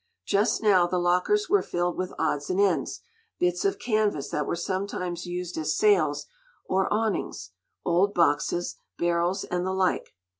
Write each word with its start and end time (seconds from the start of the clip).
Just 0.25 0.63
now, 0.63 0.87
the 0.87 0.97
lockers 0.97 1.47
were 1.47 1.61
filled 1.61 1.95
with 1.95 2.11
odds 2.17 2.49
and 2.49 2.59
ends 2.59 3.01
bits 3.37 3.63
of 3.63 3.77
canvass 3.77 4.29
that 4.29 4.47
were 4.47 4.55
sometimes 4.55 5.27
used 5.27 5.59
as 5.59 5.77
sails, 5.77 6.25
or 6.65 6.91
awnings, 6.91 7.51
old 7.85 8.15
boxes, 8.15 8.77
barrels 8.97 9.43
and 9.43 9.63
the 9.63 9.73
like. 9.73 10.15